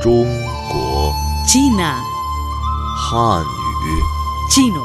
[0.00, 0.24] 中
[0.70, 1.12] 国
[1.46, 1.96] China,
[2.96, 4.02] 汉语
[4.50, 4.82] chino,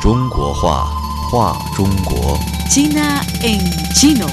[0.00, 0.88] 中国话
[1.30, 2.38] 话中国
[2.70, 3.60] China en
[3.94, 4.28] chino.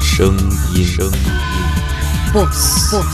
[0.00, 0.36] 声
[0.74, 1.12] 音声音
[2.32, 3.04] Voz, voz,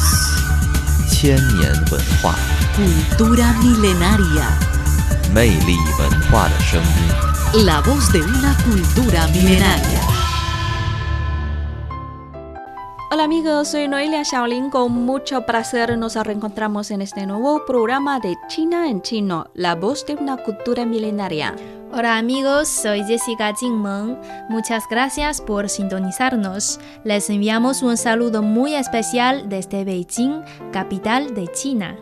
[1.08, 2.34] 千年文化
[2.76, 4.46] cultura milenaria.
[5.32, 7.64] 魅力文化的声音。
[7.64, 10.19] La voz de una cultura milenaria.
[13.13, 14.69] Hola amigos, soy Noelia Shaolin.
[14.69, 20.05] Con mucho placer nos reencontramos en este nuevo programa de China en Chino, la voz
[20.05, 21.53] de una cultura milenaria.
[21.91, 24.17] Hola amigos, soy Jessica Jingmeng.
[24.47, 26.79] Muchas gracias por sintonizarnos.
[27.03, 31.97] Les enviamos un saludo muy especial desde Beijing, capital de China.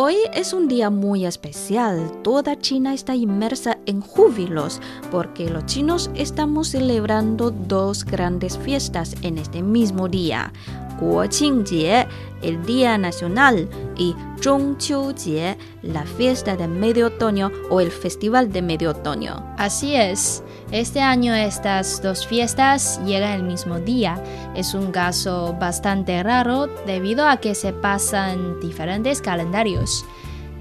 [0.00, 2.22] Hoy es un día muy especial.
[2.22, 4.80] Toda China está inmersa en júbilos
[5.10, 10.52] porque los chinos estamos celebrando dos grandes fiestas en este mismo día.
[12.40, 18.90] El Día Nacional, y Zhongqiujie, la fiesta de medio otoño o el Festival de Medio
[18.90, 19.44] Otoño.
[19.58, 24.22] Así es, este año estas dos fiestas llegan el mismo día.
[24.54, 30.04] Es un caso bastante raro debido a que se pasan diferentes calendarios.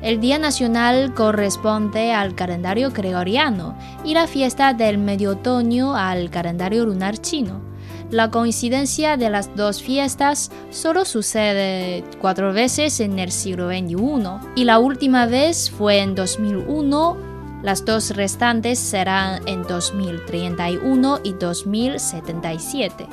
[0.02, 3.75] El Día Nacional corresponde al calendario gregoriano
[4.06, 7.62] y la fiesta del medio otoño al calendario lunar chino.
[8.09, 14.63] La coincidencia de las dos fiestas solo sucede cuatro veces en el siglo XXI y
[14.63, 17.17] la última vez fue en 2001.
[17.63, 23.08] Las dos restantes serán en 2031 y 2077.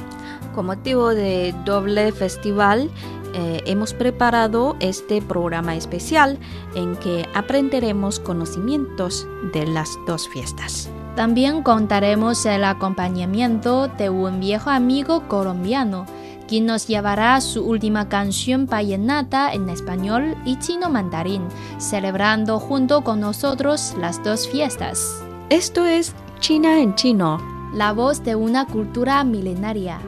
[0.54, 2.88] Con motivo de doble festival,
[3.34, 6.38] eh, hemos preparado este programa especial
[6.76, 10.88] en que aprenderemos conocimientos de las dos fiestas.
[11.16, 16.06] También contaremos el acompañamiento de un viejo amigo colombiano,
[16.48, 21.42] quien nos llevará su última canción vallenata en español y chino mandarín,
[21.78, 25.22] celebrando junto con nosotros las dos fiestas.
[25.50, 27.40] Esto es China en chino.
[27.72, 30.00] La voz de una cultura milenaria.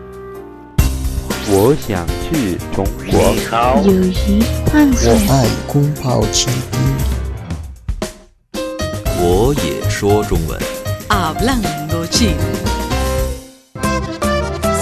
[9.19, 9.55] 我
[11.17, 12.37] Hablando chino.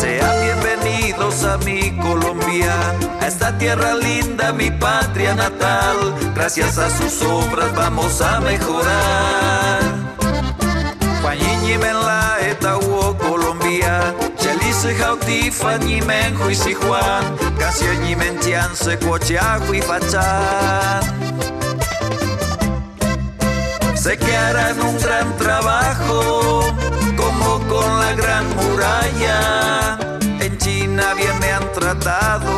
[0.00, 2.75] Sean bienvenidos a mi Colombia,
[3.21, 5.97] a esta tierra linda, mi patria natal.
[6.34, 10.05] Gracias a sus obras vamos a mejorar.
[12.05, 21.44] La etawo Colombia, Chelise jautifa men juici Juan, Casio men tianse cochajo y fachan.
[24.04, 26.60] Sé que harán un gran trabajo,
[27.16, 29.98] como con la gran muralla.
[30.41, 32.53] En China bien me han tratado,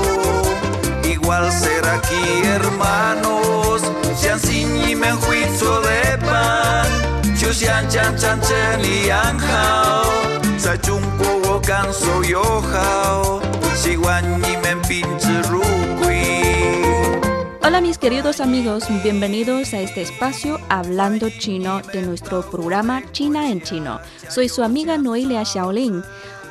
[1.04, 3.80] igual será aquí, hermanos.
[4.20, 6.88] Sean sin y men juicio de pan,
[7.52, 10.02] sean chan chan chen y anjao.
[10.58, 13.40] Sa chunko wo canso yo jao,
[13.80, 15.25] si guan y men pinche ruqui.
[17.66, 23.60] Hola mis queridos amigos, bienvenidos a este espacio Hablando Chino de nuestro programa China en
[23.60, 23.99] Chino.
[24.28, 26.04] Soy su amiga Noelia Shaolin.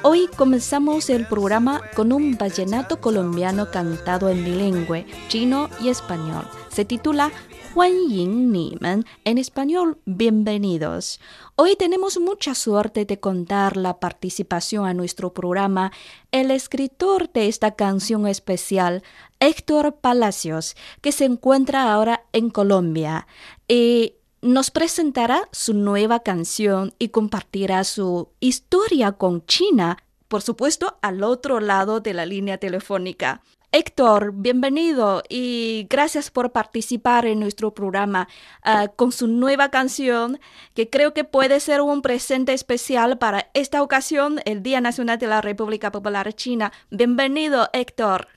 [0.04, 6.50] Hoy comenzamos el programa con un vallenato colombiano cantado en bilingüe, chino y español.
[6.68, 7.32] Se titula
[7.76, 11.20] Huan Yin Ni Men, en español, bienvenidos.
[11.58, 15.92] Hoy tenemos mucha suerte de contar la participación a nuestro programa
[16.32, 19.04] el escritor de esta canción especial,
[19.42, 23.28] Héctor Palacios, que se encuentra ahora en Colombia.
[23.68, 29.98] Y nos presentará su nueva canción y compartirá su historia con China,
[30.30, 33.42] por supuesto, al otro lado de la línea telefónica.
[33.78, 38.30] Héctor, bienvenido y gracias por participar en nuestro programa
[38.64, 40.38] ah, con su nueva canción,
[40.74, 45.28] que creo que puede ser un presente especial para esta ocasión, el Día Nacional de
[45.28, 46.72] la República Popular China.
[46.90, 48.28] Bienvenido, Héctor.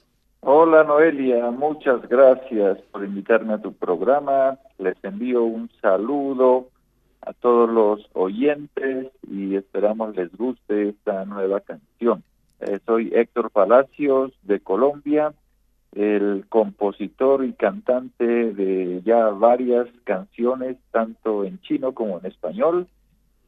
[0.41, 4.59] Hola Noelia, muchas gracias por invitarme a tu programa.
[4.79, 6.67] Les envío un saludo
[7.21, 12.25] a todos los oyentes y esperamos les guste esta nueva canción.
[12.61, 15.33] Eh, soy Héctor Palacios de Colombia,
[15.95, 22.87] el compositor y cantante de ya varias canciones, tanto en chino como en español.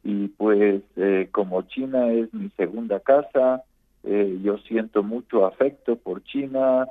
[0.03, 3.65] Y pues eh, como China es mi segunda casa,
[4.05, 6.87] eh, yo siento mucho afecto por China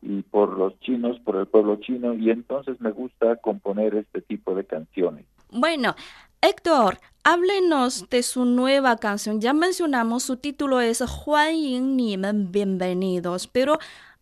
[0.00, 4.54] y por los chinos, por el pueblo chino, y entonces me gusta componer este tipo
[4.54, 5.24] de canciones.
[5.50, 5.94] Bueno,
[6.44, 9.40] Héctor, háblenos de su nueva canción.
[9.40, 13.78] Ya mencionamos, su título es Juan Yin Ni Men Bienvenidos, pero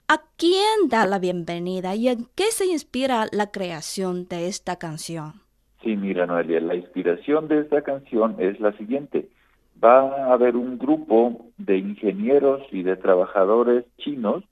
[0.06, 5.32] ¿A quién da la bienvenida y en qué se inspira la creación de esta canción?
[5.82, 9.28] Sí, mira, Noelia, la inspiración de esta canción es la siguiente.
[9.82, 14.44] Va a haber un grupo de ingenieros y de trabajadores chinos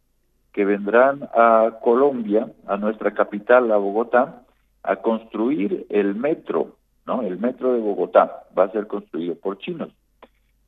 [0.53, 4.45] que vendrán a Colombia, a nuestra capital, a Bogotá,
[4.85, 6.78] a construir el metro,
[7.09, 7.23] ¿no?
[7.23, 9.89] El metro de Bogotá va a ser construido por chinos.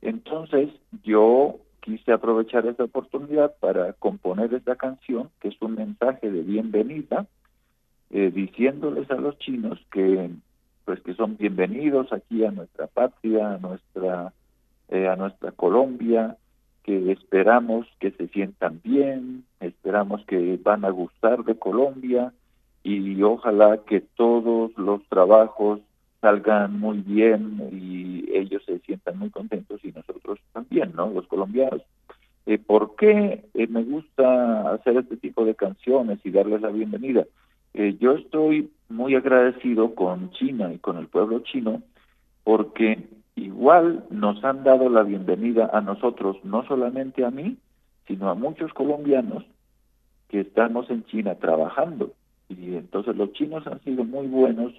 [0.01, 0.69] Entonces,
[1.03, 7.27] yo quise aprovechar esta oportunidad para componer esta canción, que es un mensaje de bienvenida,
[8.09, 10.31] eh, diciéndoles a los chinos que
[10.83, 14.33] pues que son bienvenidos aquí a nuestra patria, a nuestra
[14.89, 16.37] eh, a nuestra Colombia,
[16.83, 22.33] que esperamos que se sientan bien, esperamos que van a gustar de Colombia
[22.83, 25.79] y ojalá que todos los trabajos
[26.21, 31.09] salgan muy bien y ellos se sientan muy contentos y nosotros también, ¿no?
[31.09, 31.81] Los colombianos.
[32.45, 37.25] Eh, ¿Por qué eh, me gusta hacer este tipo de canciones y darles la bienvenida?
[37.73, 41.81] Eh, yo estoy muy agradecido con China y con el pueblo chino
[42.43, 47.57] porque igual nos han dado la bienvenida a nosotros, no solamente a mí,
[48.07, 49.43] sino a muchos colombianos
[50.27, 52.11] que estamos en China trabajando.
[52.49, 54.73] Y entonces los chinos han sido muy buenos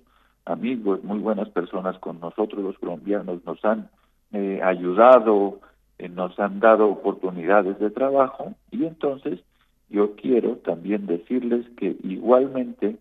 [0.45, 3.89] amigos, muy buenas personas con nosotros los colombianos, nos han
[4.33, 5.61] eh, ayudado,
[5.99, 9.41] eh, nos han dado oportunidades de trabajo y entonces
[9.89, 12.97] yo quiero también decirles que igualmente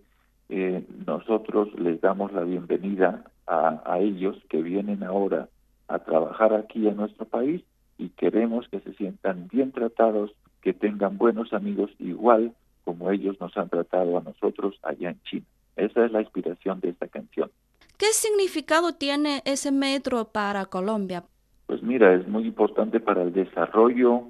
[0.49, 5.47] eh, nosotros les damos la bienvenida a, a ellos que vienen ahora
[5.87, 7.63] a trabajar aquí en nuestro país
[7.97, 12.53] y queremos que se sientan bien tratados, que tengan buenos amigos igual
[12.83, 15.45] como ellos nos han tratado a nosotros allá en China.
[15.75, 17.49] Esa es la inspiración de esta canción.
[17.97, 21.23] ¿Qué significado tiene ese metro para Colombia?
[21.67, 24.23] Pues mira, es muy importante para el desarrollo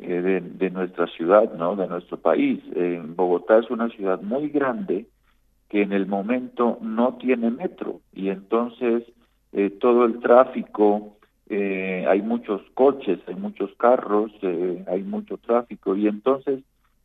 [0.00, 1.76] eh, de, nuestra ciudad, ¿no?
[1.76, 2.60] De nuestro país.
[3.14, 5.06] Bogotá es una ciudad muy grande
[5.68, 9.04] que en el momento no tiene metro y entonces
[9.52, 11.16] eh, todo el tráfico,
[11.48, 16.60] eh, hay muchos coches, hay muchos carros, hay mucho tráfico y entonces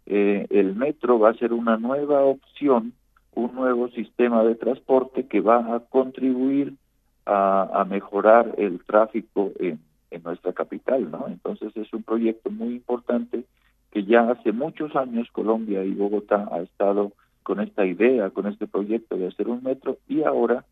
[0.08, 2.94] el metro va a ser una nueva opción
[3.38, 6.74] un nuevo sistema de transporte que va a contribuir
[7.28, 9.80] a, mejorar el tráfico en,
[10.24, 11.28] nuestra capital, ¿no?
[11.28, 13.44] Entonces es un proyecto muy importante
[13.92, 17.12] que ya hace muchos años Colombia y Bogotá ha estado
[17.44, 20.66] con esta idea, con este proyecto de hacer un metro y ahora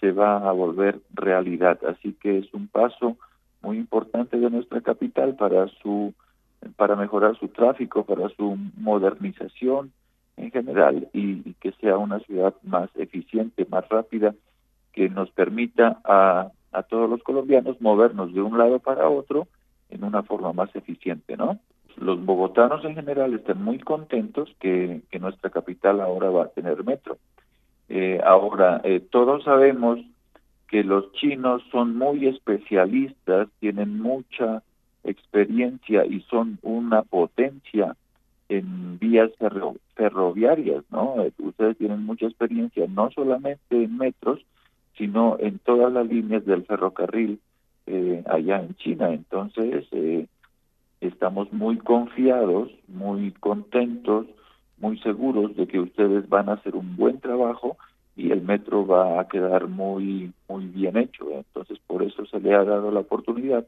[0.00, 1.78] se va a volver realidad.
[1.86, 3.16] Así que es un paso
[3.62, 6.12] muy importante de nuestra capital para su
[6.76, 9.92] para mejorar su tráfico, para su modernización,
[10.36, 14.34] en general y, que sea una ciudad más eficiente, más rápida,
[14.92, 19.48] que nos permita a, a todos los colombianos movernos de un lado para otro
[19.90, 21.58] en una forma más eficiente, ¿no?
[21.96, 26.82] Los bogotanos en general están muy contentos que, que nuestra capital ahora va a tener
[26.84, 27.18] metro.
[27.88, 30.00] Eh, ahora, eh, todos sabemos
[30.68, 34.62] que los chinos son muy especialistas, tienen mucha
[35.04, 37.94] experiencia y son una potencia
[38.48, 39.30] en vías
[39.94, 41.22] ferroviarias, ¿no?
[41.22, 44.40] Eh, ustedes tienen mucha experiencia, no solamente en metros,
[44.96, 47.40] sino en todas las líneas del ferrocarril
[47.86, 49.12] eh, allá en China.
[49.12, 50.26] Entonces, eh,
[51.00, 54.26] estamos muy confiados, muy contentos,
[54.78, 57.76] muy seguros de que ustedes van a hacer un buen trabajo
[58.16, 61.30] y el metro va a quedar muy, muy bien hecho.
[61.32, 63.66] Entonces, por eso se le ha dado la oportunidad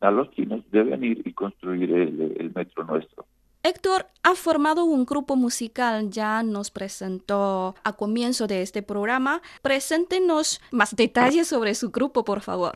[0.00, 3.24] a los chinos de venir y construir el metro nuestro.
[3.68, 9.40] Héctor ha formado un grupo musical, ya nos presentó a comienzo de este programa.
[9.60, 12.74] Preséntenos más detalles sobre su grupo, por favor.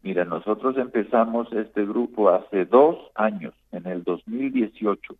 [0.00, 5.16] Mira, nosotros empezamos este grupo hace dos años, en el 2018,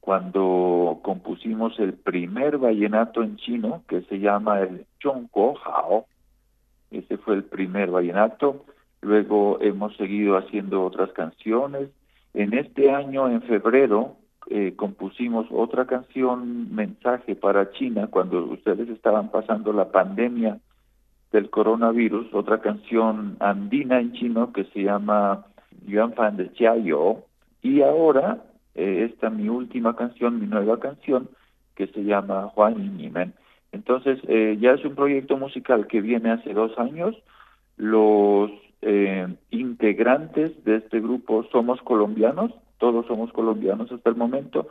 [0.00, 6.06] cuando compusimos el primer vallenato en chino que se llama el Chongguo Hao.
[6.90, 8.64] Ese fue el primer vallenato.
[9.02, 11.90] Luego hemos seguido haciendo otras canciones.
[12.32, 14.16] En este año, en febrero,
[14.50, 20.58] eh, compusimos otra canción, Mensaje para China, cuando ustedes estaban pasando la pandemia
[21.32, 25.44] del coronavirus, otra canción andina en chino que se llama
[25.86, 27.24] Yuan Fan de Chiayo,
[27.62, 28.42] y ahora
[28.74, 31.28] eh, esta mi última canción, mi nueva canción,
[31.74, 33.34] que se llama Juan Nimen.
[33.72, 37.14] Entonces, eh, ya es un proyecto musical que viene hace dos años.
[37.76, 38.50] Los
[39.50, 44.68] integrantes de este grupo somos colombianos, todos somos colombianos hasta el momento,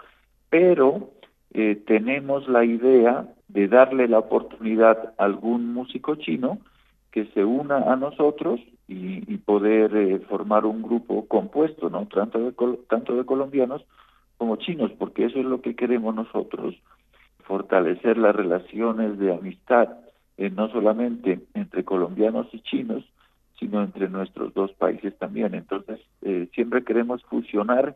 [0.49, 1.11] pero
[1.53, 6.59] eh, tenemos la idea de darle la oportunidad a algún músico chino
[7.11, 12.05] que se una a nosotros y, poder eh, formar un grupo compuesto, ¿no?
[12.07, 12.53] Tanto de,
[12.89, 13.85] tanto de colombianos
[14.37, 16.75] como chinos, porque eso es lo que queremos nosotros,
[17.43, 19.89] fortalecer las relaciones de amistad,
[20.37, 23.03] eh, no solamente entre colombianos y chinos,
[23.59, 25.55] sino entre nuestros dos países también.
[25.55, 27.95] Entonces, eh, siempre queremos fusionar,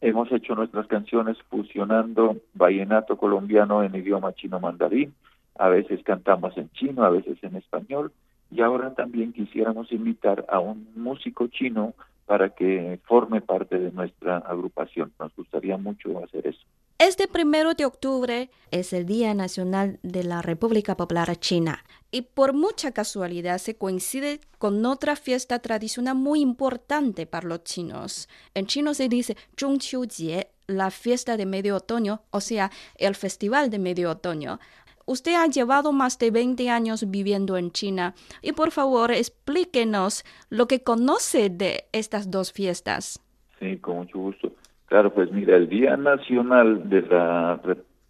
[0.00, 5.14] hemos hecho nuestras canciones fusionando vallenato colombiano en idioma chino mandarín,
[5.58, 8.12] a veces cantamos en chino, a veces en español,
[8.50, 11.94] y ahora también quisiéramos invitar a un músico chino
[12.26, 15.12] para que forme parte de nuestra agrupación.
[15.18, 16.64] Nos gustaría mucho hacer eso.
[16.98, 22.54] Este primero de octubre es el Día Nacional de la República Popular China y por
[22.54, 28.30] mucha casualidad se coincide con otra fiesta tradicional muy importante para los chinos.
[28.54, 33.78] En chino se dice Zhongqiujie, la fiesta de medio otoño, o sea, el festival de
[33.78, 34.58] medio otoño.
[35.04, 40.66] Usted ha llevado más de 20 años viviendo en China y por favor explíquenos lo
[40.66, 43.20] que conoce de estas dos fiestas.
[43.60, 44.50] Sí, con mucho gusto.
[44.86, 47.60] Claro, pues mira, el Día Nacional de la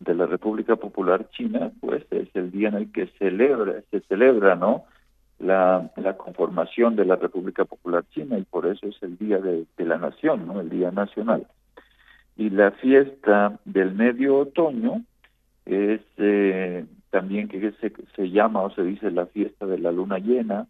[0.01, 4.55] de la República Popular China, pues es el día en el que celebra, se celebra,
[4.55, 4.85] ¿no?
[5.39, 9.67] La, la conformación de la República Popular China y por eso es el Día de,
[9.79, 10.61] la Nación, ¿no?
[10.61, 11.47] El Día Nacional.
[12.37, 15.03] Y la fiesta del medio otoño
[15.65, 20.19] es eh, también que se, se llama o se dice la fiesta de la luna
[20.19, 20.67] llena,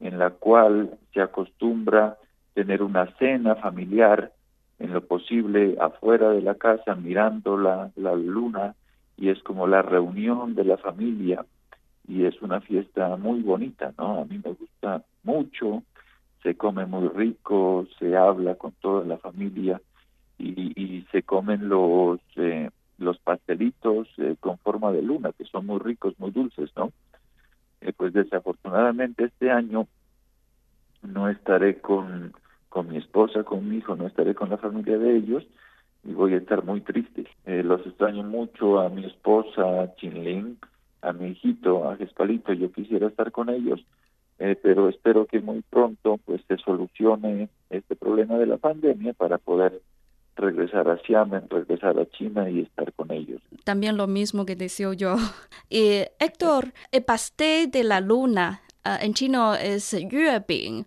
[0.00, 2.16] en la cual se acostumbra
[2.54, 4.32] tener una cena familiar
[4.78, 8.74] en lo posible afuera de la casa mirando la, la luna
[9.16, 11.44] y es como la reunión de la familia
[12.06, 14.20] y es una fiesta muy bonita, ¿no?
[14.20, 15.82] A mí me gusta mucho,
[16.42, 19.80] se come muy rico, se habla con toda la familia
[20.38, 25.66] y, y se comen los eh, los pastelitos eh, con forma de luna, que son
[25.66, 26.92] muy ricos, muy dulces, ¿no?
[27.80, 29.86] Eh, pues desafortunadamente este año
[31.02, 32.32] no estaré con
[32.68, 35.44] con mi esposa, con mi hijo, no estaré con la familia de ellos
[36.04, 37.26] y voy a estar muy triste.
[37.46, 40.58] Eh, los extraño mucho a mi esposa, a Chinlin,
[41.02, 43.80] a mi hijito, a Gespalito, yo quisiera estar con ellos,
[44.38, 49.38] eh, pero espero que muy pronto pues se solucione este problema de la pandemia para
[49.38, 49.80] poder
[50.36, 53.40] regresar a Xiamen, regresar a China y estar con ellos.
[53.64, 55.16] También lo mismo que deseo yo.
[55.70, 60.86] Y Héctor, el pastel de la luna ah, en chino es yuebing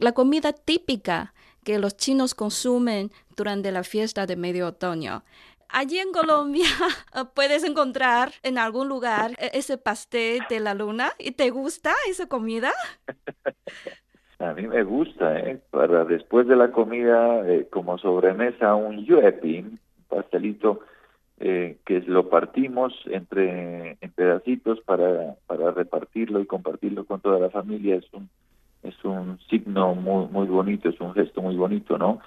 [0.00, 5.22] la comida típica que los chinos consumen durante la fiesta de medio otoño.
[5.68, 6.66] Allí en Colombia
[7.34, 11.12] puedes encontrar en algún lugar e-, ese pastel de la luna.
[11.18, 12.72] ¿Y te gusta esa comida?
[14.40, 15.60] A mí me gusta, ¿eh?
[15.70, 19.78] Para después de la comida, eh, como sobremesa, un yuepin,
[20.08, 20.80] pastelito
[21.38, 27.50] eh, que lo partimos entre en pedacitos para, para repartirlo y compartirlo con toda la
[27.50, 27.96] familia.
[27.96, 28.30] Es un
[28.82, 32.20] es un signo muy muy bonito, es un gesto muy bonito, ¿no?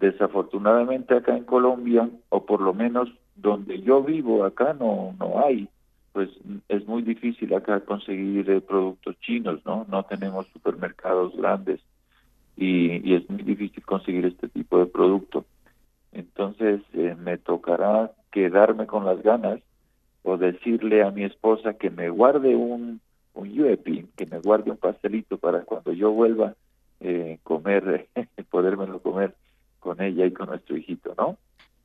[0.00, 5.68] Desafortunadamente acá en Colombia, o por lo menos donde yo vivo, acá no no hay,
[6.12, 6.30] pues
[6.68, 9.86] es muy difícil acá conseguir eh, productos chinos, ¿no?
[9.88, 11.80] No tenemos supermercados grandes
[12.56, 15.44] y, y, es muy difícil conseguir este tipo de producto.
[16.12, 19.60] Entonces eh, me tocará quedarme con las ganas
[20.22, 23.00] o decirle a mi esposa que me guarde un
[23.38, 26.54] un yuepi, que me guarde un pastelito para cuando yo vuelva
[27.00, 28.08] eh, comer,
[28.50, 29.34] podérmelo comer
[29.78, 31.38] con ella y con nuestro hijito, ¿no?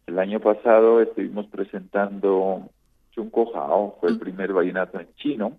[0.08, 2.70] El año pasado estuvimos presentando
[3.12, 4.20] Chunko fue el mm.
[4.20, 5.58] primer vallenato en chino,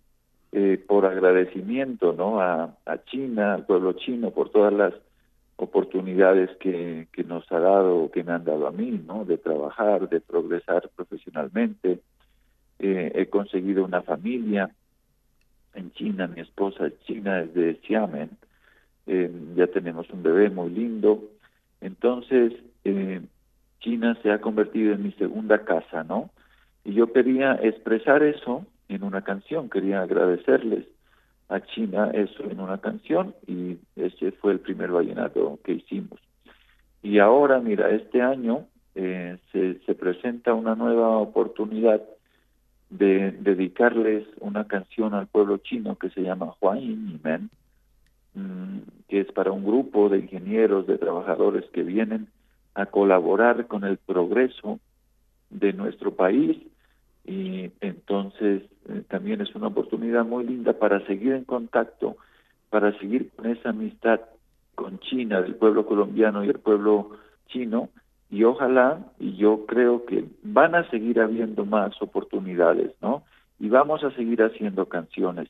[0.53, 2.41] eh, por agradecimiento, ¿no?
[2.41, 4.95] A, a China, al pueblo chino, por todas las
[5.57, 9.25] oportunidades que, que nos ha dado, que me han dado a mí, ¿no?
[9.25, 12.01] De trabajar, de progresar profesionalmente.
[12.81, 14.71] Eh, he conseguido una familia,
[15.75, 18.31] en China, mi esposa China es de Xiamen,
[19.07, 21.23] eh, ya tenemos un bebé muy lindo,
[21.81, 22.52] entonces
[22.85, 23.21] eh,
[23.81, 26.31] China se ha convertido en mi segunda casa, ¿no?
[26.85, 30.87] Y yo quería expresar eso en una canción, quería agradecerles
[31.49, 36.19] a China eso en una canción y ese fue el primer vallenato que hicimos.
[37.02, 42.00] Y ahora, mira, este año eh, se, se presenta una nueva oportunidad
[42.99, 47.51] de dedicarles una canción al pueblo chino que se llama Huan Yin Men,
[48.35, 52.29] mm, que es para un grupo de ingenieros, de trabajadores que vienen
[52.75, 54.79] a colaborar con el progreso
[55.51, 56.57] de nuestro país.
[57.25, 62.17] Y entonces eh, también es una oportunidad muy linda para seguir en contacto,
[62.71, 64.21] para seguir con esa amistad
[64.77, 67.11] con China, del pueblo colombiano y el pueblo
[67.49, 67.89] chino,
[68.31, 73.25] y ojalá, y yo creo que van a seguir habiendo más oportunidades, ¿no?
[73.61, 75.49] Y vamos a seguir haciendo canciones.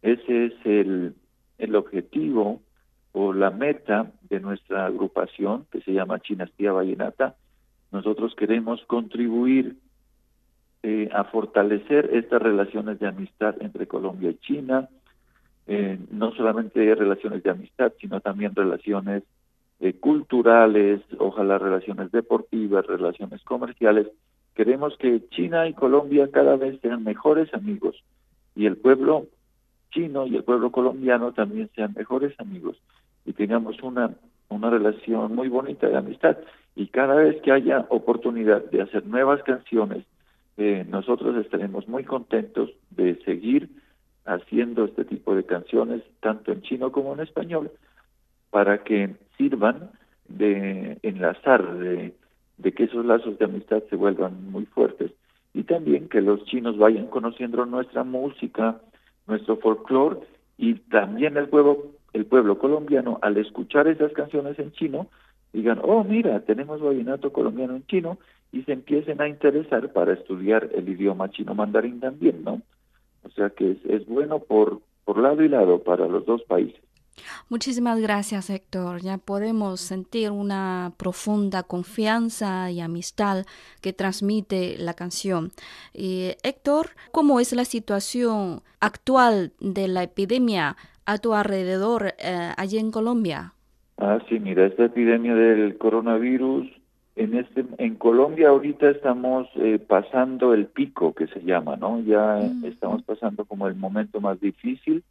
[0.00, 1.14] Ese es el,
[1.58, 2.60] el objetivo
[3.12, 7.36] o la meta de nuestra agrupación que se llama Chinastía Vallenata
[7.92, 9.76] nosotros queremos contribuir
[10.82, 14.88] eh, a fortalecer estas relaciones de amistad entre Colombia y China,
[15.66, 19.22] eh, no solamente relaciones de amistad, sino también relaciones
[19.82, 24.06] eh, culturales, ojalá relaciones deportivas, relaciones comerciales.
[24.54, 27.96] Queremos que China y Colombia cada vez sean mejores amigos
[28.54, 29.26] y el pueblo
[29.90, 32.76] chino y el pueblo colombiano también sean mejores amigos
[33.24, 34.14] y tengamos una,
[34.50, 36.38] una relación muy bonita de amistad.
[36.76, 40.04] Y cada vez que haya oportunidad de hacer nuevas canciones,
[40.58, 43.68] eh, nosotros estaremos muy contentos de seguir
[44.26, 47.72] haciendo este tipo de canciones, tanto en chino como en español,
[48.52, 49.90] para que sirvan
[50.28, 52.12] de enlazar, de,
[52.76, 55.10] que esos lazos de amistad se vuelvan muy fuertes
[55.54, 58.78] y también que los chinos vayan conociendo nuestra música,
[59.26, 60.20] nuestro folclore
[60.58, 65.08] y también el pueblo, el pueblo colombiano al escuchar esas canciones en chino
[65.54, 68.18] digan, oh mira, tenemos vallenato colombiano en chino
[68.52, 72.60] y se empiecen a interesar para estudiar el idioma chino mandarín también, ¿no?
[73.24, 76.82] O sea que es, es bueno por, por lado y lado para los dos países.
[77.48, 79.02] Muchísimas gracias, Héctor.
[79.02, 83.44] Ya podemos sentir una profunda confianza y amistad
[83.80, 85.50] que transmite la canción.
[85.92, 92.78] Y, Héctor, ¿cómo es la situación actual de la epidemia a tu alrededor eh, allí
[92.78, 93.52] en Colombia?
[93.98, 96.66] Ah, sí, mira, esta epidemia del coronavirus,
[97.14, 102.00] en, este, en Colombia ahorita estamos eh, pasando el pico que se llama, ¿no?
[102.00, 102.64] Ya Mm.
[102.64, 105.04] estamos pasando como el momento más difícil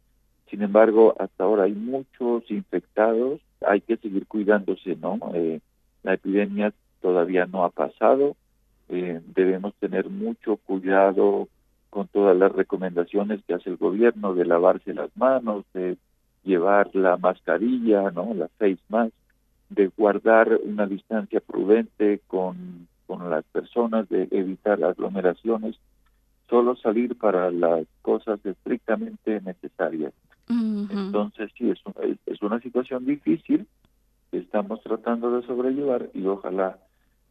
[0.52, 5.18] sin embargo, hasta ahora hay muchos infectados, hay que seguir cuidándose, ¿no?
[5.32, 5.60] Eh,
[6.02, 8.36] la epidemia todavía no ha pasado,
[8.90, 11.48] eh, debemos tener mucho cuidado
[11.88, 15.96] con todas las recomendaciones que hace el gobierno de lavarse las manos, de
[16.44, 18.34] llevar la mascarilla, ¿no?
[18.34, 19.14] La face mask,
[19.70, 25.76] de guardar una distancia prudente con, con las personas, de evitar aglomeraciones,
[26.50, 30.12] solo salir para las cosas estrictamente necesarias.
[30.90, 33.66] Entonces, sí, es, un- es- es una situación difícil
[34.30, 36.78] que estamos tratando de sobrellevar y ojalá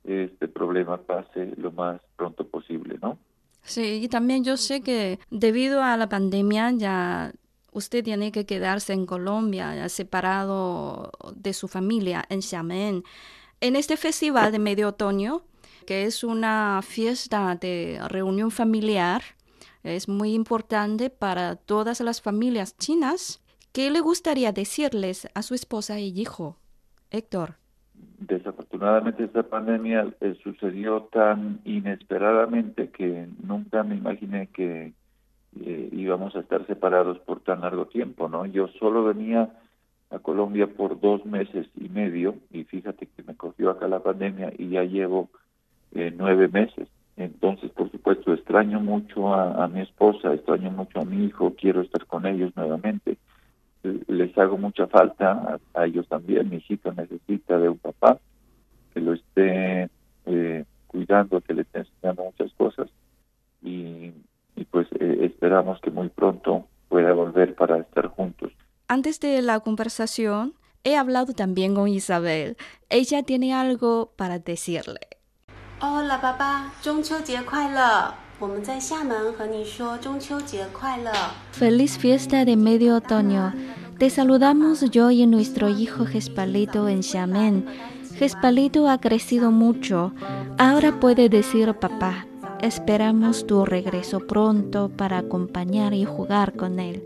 [0.04, 3.18] este problema pase lo más pronto posible, ¿no?
[3.64, 7.32] Sí, y también yo sé que debido a la pandemia ya
[7.72, 13.04] usted tiene que quedarse en Colombia, separado de su familia en Xiamen.
[13.62, 15.44] En este festival de medio otoño,
[15.86, 19.22] que es una fiesta de reunión familiar,
[19.84, 23.42] es muy importante para todas las familias chinas.
[23.72, 26.58] ¿Qué le gustaría decirles a su esposa y hijo,
[27.10, 27.56] Héctor?
[28.20, 34.94] Desafortunadamente esta pandemia eh, sucedió tan inesperadamente que nunca me imaginé que
[35.60, 38.46] eh, íbamos a estar separados por tan largo tiempo, ¿no?
[38.46, 39.50] Yo solo venía
[40.10, 44.54] a Colombia por dos meses y medio y fíjate que me cogió acá la pandemia
[44.58, 45.30] y ya llevo
[45.94, 46.88] eh, nueve meses.
[47.26, 52.06] Entonces, por supuesto, extraño mucho a, mi esposa, extraño mucho a mi hijo, quiero estar
[52.06, 53.18] con ellos nuevamente.
[53.84, 56.50] Eh, Les hago mucha falta a, ellos también.
[56.50, 58.20] Mi hijito necesita de un papá
[58.94, 59.90] que lo esté
[60.26, 62.90] eh, cuidando, que le esté enseñando muchas cosas
[63.62, 64.12] y,
[64.56, 68.52] y pues eh, esperamos que muy pronto pueda volver para estar juntos.
[68.88, 70.54] Antes de la conversación,
[70.84, 72.58] he hablado también con Isabel.
[72.90, 75.11] Ella tiene algo para decirle.
[75.81, 78.15] 哦，老爸爸，中秋节快乐！
[78.39, 81.11] 我们在厦门和你说中秋节快乐。
[81.53, 83.53] Feliz fiesta de medio otoño.
[83.99, 87.65] Te saludamos yo y nuestro hijo Gespalito en Xiamen.
[88.15, 90.13] Gespalito ha crecido mucho.
[90.59, 92.27] Ahora puede decir papá.
[92.61, 97.03] Esperamos tu regreso pronto para acompañar y jugar con él.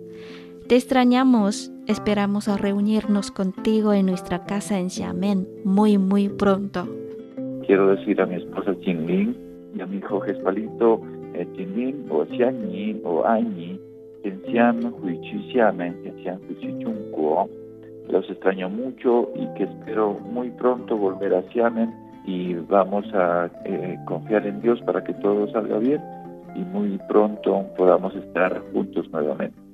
[0.69, 1.71] Te extrañamos.
[1.87, 6.89] Esperamos a reunirnos contigo en nuestra casa en Xiamen muy muy pronto.
[7.66, 9.36] Quiero decir a mi esposa Jinlin
[9.76, 11.02] y a mi hijo Gespalito,
[11.34, 13.80] eh, Jinlin o Xianyi o Anyi,
[14.24, 16.86] en Xian Huichi Xiamen, en Xian Huichi.
[18.08, 21.92] Los extraño mucho y que espero muy pronto volver a Xiamen
[22.26, 26.02] y vamos a eh, confiar en Dios para que todo salga bien
[26.56, 29.65] y muy pronto podamos estar juntos nuevamente.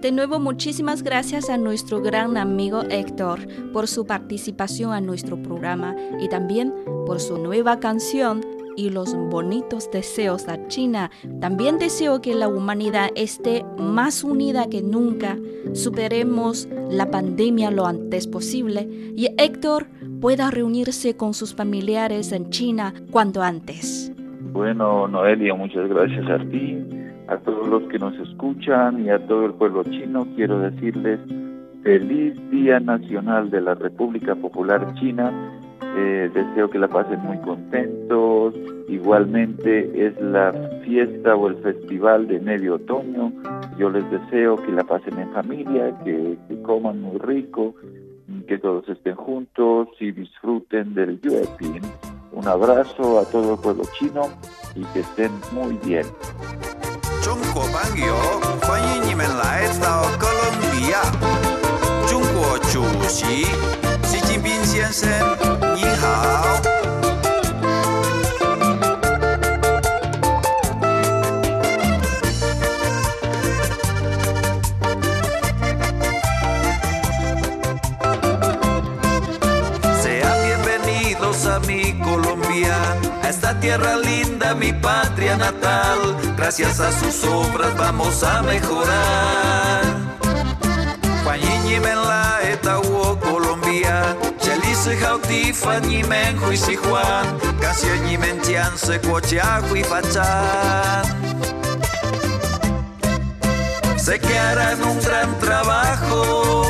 [0.00, 5.94] De nuevo, muchísimas gracias a nuestro gran amigo Héctor por su participación a nuestro programa
[6.18, 6.72] y también
[7.04, 8.40] por su nueva canción
[8.78, 11.10] y los bonitos deseos a China.
[11.38, 15.36] También deseo que la humanidad esté más unida que nunca,
[15.74, 19.86] superemos la pandemia lo antes posible y Héctor
[20.22, 24.10] pueda reunirse con sus familiares en China cuanto antes.
[24.52, 26.78] Bueno, Noelia, muchas gracias a ti,
[27.30, 30.26] a todos los que nos escuchan y a todo el pueblo chino.
[30.34, 31.20] Quiero decirles
[31.82, 35.32] feliz Día Nacional de la República Popular China.
[35.96, 38.54] Eh, deseo que la pasen muy contentos.
[38.88, 40.52] Igualmente es la
[40.84, 43.32] fiesta o el festival de medio otoño.
[43.78, 47.76] Yo les deseo que la pasen en familia, que, que coman muy rico,
[48.48, 51.82] que todos estén juntos y disfruten del Yuepin.
[52.32, 54.22] Un abrazo a todo el pueblo chino
[54.74, 56.06] y que estén muy bien.
[57.68, 58.16] 朋友，
[58.62, 61.00] 欢迎你们来到哥伦比亚。
[62.06, 63.44] 中国主席
[64.04, 65.08] 习近平先生，
[83.70, 86.16] tierra linda, mi patria natal.
[86.36, 89.82] Gracias a sus obras vamos a mejorar.
[91.22, 97.38] Juan y men la etawo Colombia, Cheli se jauti fan y men hui si Juan,
[97.60, 101.04] canción y men tian se cochea hui fachan.
[103.96, 106.64] Sé que harán un gran trabajo,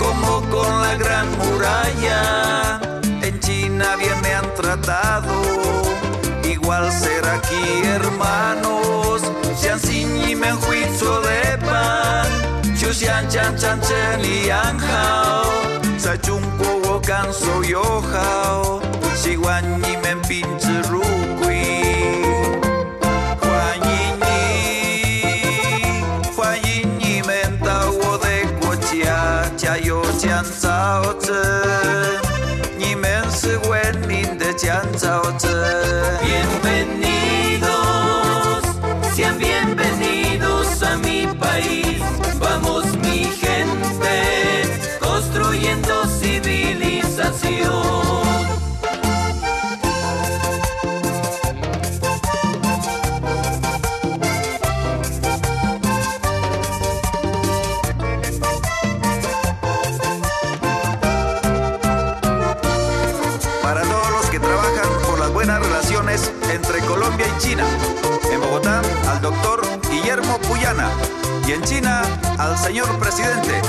[0.00, 2.80] como con la gran muralla.
[3.22, 5.19] En China bien me han tratado,
[7.99, 9.21] hermanos.
[9.59, 12.29] Xian xin y men juicio de pan,
[12.77, 15.45] Xiu xian chan chan chen y yang hao.
[15.97, 18.81] Sa chung guo wo gan so yo hao,
[19.15, 21.03] Xi guan y men pinche ru
[21.41, 21.65] gui.
[23.41, 23.89] 欢迎
[24.21, 24.23] 你，
[26.35, 28.27] 欢迎你们到我的
[28.59, 29.45] 国家，
[73.10, 73.59] presidente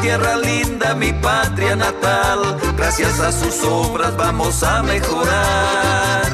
[0.00, 2.56] tierra linda, mi patria natal.
[2.76, 6.26] Gracias a sus obras vamos a mejorar.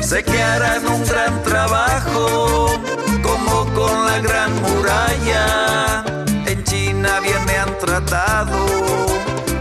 [0.00, 2.66] Sé que harán un gran trabajo,
[3.22, 6.04] como con la gran muralla.
[6.46, 8.66] En China bien me han tratado,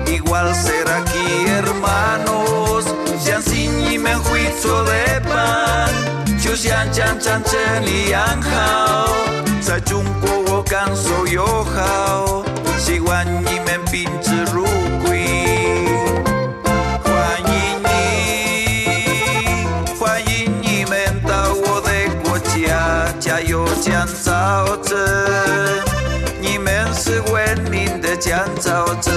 [0.08, 2.86] igual ser aquí hermanos.
[3.24, 5.92] Xian xin y men juicio de pan.
[6.40, 9.04] Xiu xian chan chan chen y yang hao.
[10.70, 12.44] 感受友好
[12.78, 14.64] 希望你们宾至如
[15.06, 15.26] 归
[17.04, 19.66] 欢迎你
[20.00, 21.90] 欢迎你们到我的
[22.24, 25.84] 国家加油建造者
[26.40, 29.12] 你们是文明的建造者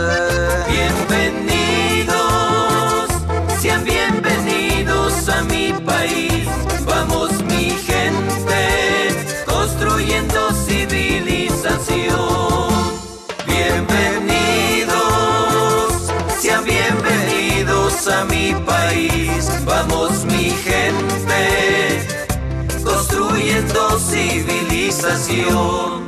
[25.14, 26.06] civilización.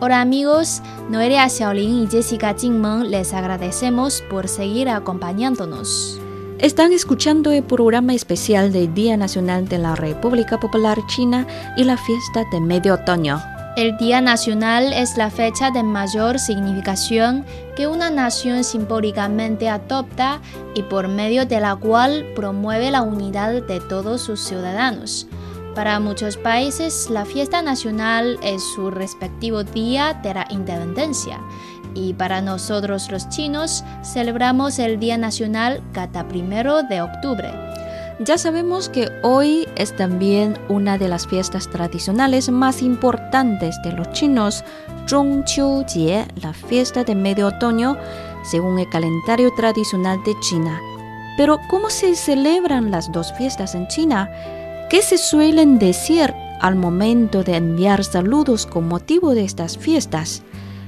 [0.00, 6.11] Hola amigos, Noelia Xiaolin y Jessica Jingmeng les agradecemos por seguir acompañándonos.
[6.62, 11.44] Están escuchando el programa especial del Día Nacional de la República Popular China
[11.76, 13.42] y la fiesta de medio otoño.
[13.76, 17.44] El Día Nacional es la fecha de mayor significación
[17.74, 20.40] que una nación simbólicamente adopta
[20.76, 25.26] y por medio de la cual promueve la unidad de todos sus ciudadanos.
[25.74, 31.40] Para muchos países, la fiesta nacional es su respectivo día de la independencia.
[31.94, 37.50] Y para nosotros los chinos, celebramos el Día Nacional cada primero de octubre.
[38.24, 44.12] Ya sabemos que hoy es también una de las fiestas tradicionales más importantes de los
[44.12, 44.62] chinos,
[45.06, 47.96] Zhongqiu-jie, la fiesta de medio otoño,
[48.44, 50.78] según el calendario tradicional de China.
[51.36, 54.30] Pero, ¿cómo se celebran las dos fiestas en China?
[54.90, 60.42] ¿Qué se suelen decir al momento de enviar saludos con motivo de estas fiestas?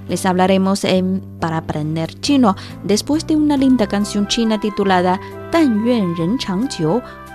[0.08, 6.16] Les hablaremos en Para aprender chino después de una linda canción china titulada Tan Yuan
[6.16, 6.68] Ren Chang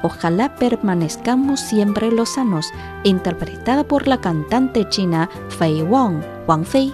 [0.02, 2.72] Ojalá permanezcamos siempre los sanos,
[3.04, 6.94] interpretada por la cantante china Fei Wang, Wang Fei.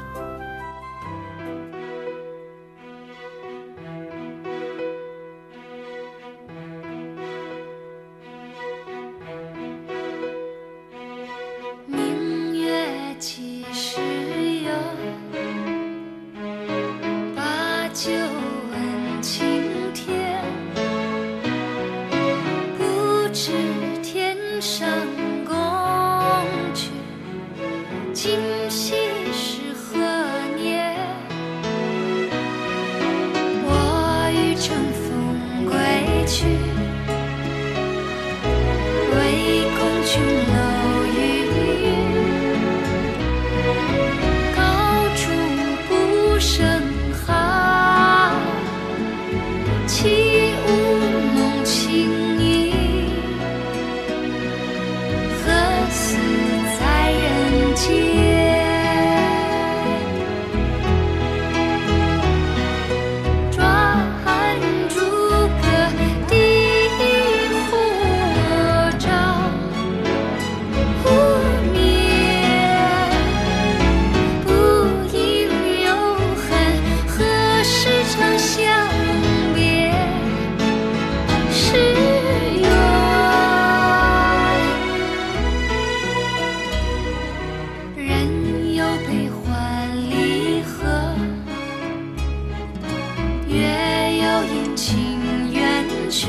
[93.55, 96.27] 月有阴晴圆缺，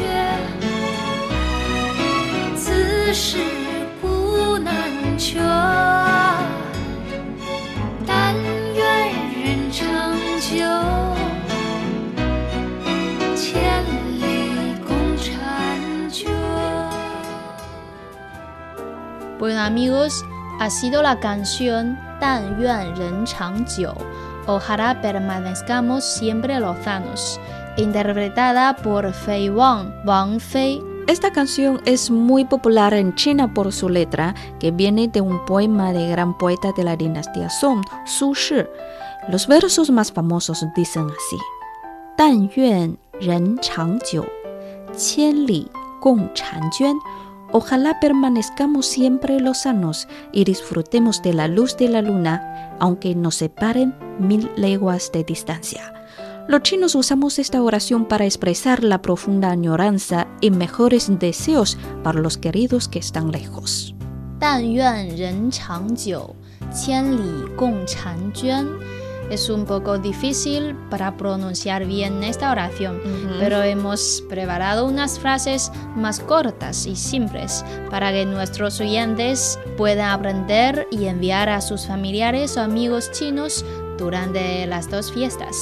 [2.57, 3.39] 此事
[4.01, 4.73] 古难
[5.19, 5.43] 全。
[8.07, 8.33] 但
[8.75, 9.11] 愿
[9.43, 10.55] 人长久，
[13.35, 13.83] 千
[14.21, 15.29] 里共婵
[16.09, 16.31] 娟。
[19.41, 20.23] Bueno amigos,
[20.61, 23.93] ha sido la canción Tan Yuan Ren Chang Jiu,
[24.47, 27.41] Ojalá permanezcamos siempre lozanos,
[27.77, 30.81] interpretada por Fei Wang, Wang Fei.
[31.09, 35.93] Esta canción es muy popular en China por su letra, que viene de un poema
[35.93, 38.65] de gran poeta de la dinastía Song, Su Shi.
[39.29, 41.37] Los versos más famosos dicen así:
[42.17, 44.25] Tan yuan ren chang jiu,
[44.97, 45.69] qian li
[46.01, 46.99] gong chan juan.
[47.52, 53.94] Ojalá permanezcamos siempre lozanos y disfrutemos de la luz de la luna, aunque nos separen
[54.20, 55.94] mil leguas de distancia.
[56.48, 62.38] Los chinos usamos esta oración para expresar la profunda añoranza y mejores deseos para los
[62.38, 63.94] queridos que están lejos.
[64.40, 66.36] 但愿人长久，
[66.74, 67.22] 千里
[67.56, 68.66] 共婵娟。
[69.31, 73.39] es un poco difícil para pronunciar bien esta oración, uh -huh.
[73.39, 80.87] pero hemos preparado unas frases más cortas y simples para que nuestros oyentes puedan aprender
[80.91, 83.65] y enviar a sus familiares o amigos chinos
[83.99, 85.57] durante las dos fiestas.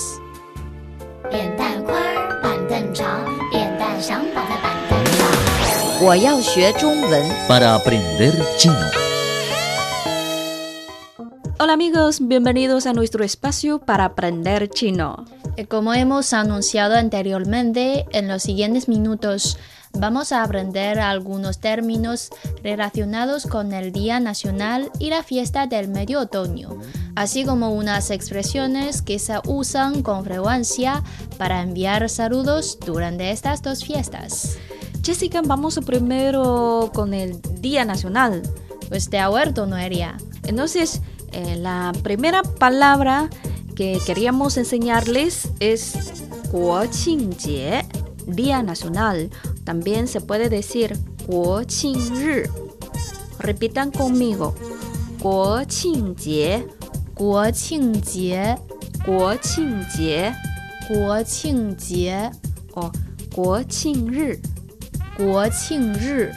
[7.48, 9.03] Para aprender chino.
[11.56, 15.24] Hola amigos, bienvenidos a nuestro espacio para aprender chino.
[15.56, 19.56] Eh, Como hemos anunciado anteriormente, en los siguientes minutos
[19.92, 22.30] vamos a aprender algunos términos
[22.64, 26.76] relacionados con el Día Nacional y la fiesta del medio otoño,
[27.14, 31.04] así como unas expresiones que se usan con frecuencia
[31.38, 34.58] para enviar saludos durante estas dos fiestas.
[35.04, 38.42] Jessica, vamos primero con el Día Nacional.
[38.88, 40.16] Pues de acuerdo, Noelia.
[40.44, 41.00] Entonces,
[41.35, 43.29] eh, la primera palabra
[43.75, 47.85] que queríamos enseñarles es Guoqingjie,
[48.29, 49.31] Día Nacional.
[49.64, 52.49] También se puede decir Guoqingri.
[53.40, 54.55] Repitan conmigo.
[55.20, 56.68] Guoqingjie,
[57.16, 58.57] Guoqingjie,
[59.05, 60.33] Guoqingjie,
[60.88, 62.31] Guoqingjie
[62.75, 62.92] o
[63.35, 64.40] Guoqingri,
[65.18, 66.29] Guoqingri,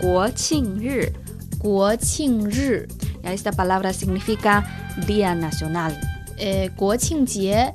[0.00, 1.21] Guoqingri.
[1.62, 2.86] Guoqingrì.
[3.22, 4.64] Esta palabra significa
[5.06, 5.98] Día Nacional.
[6.36, 7.72] Eh, Guoqingjie,